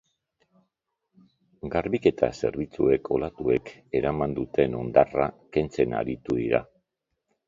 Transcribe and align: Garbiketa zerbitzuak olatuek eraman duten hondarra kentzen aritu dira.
Garbiketa 1.73 2.29
zerbitzuak 2.39 3.11
olatuek 3.17 3.69
eraman 3.99 4.33
duten 4.39 4.79
hondarra 4.79 5.29
kentzen 5.59 5.95
aritu 6.01 6.39
dira. 6.41 6.63